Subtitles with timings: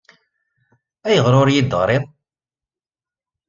[1.07, 2.03] Ayɣer ur iyi-d-teɣriḍ?